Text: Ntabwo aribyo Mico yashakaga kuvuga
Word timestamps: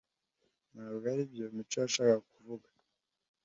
Ntabwo 0.73 1.05
aribyo 1.13 1.45
Mico 1.55 1.77
yashakaga 1.83 2.25
kuvuga 2.31 2.67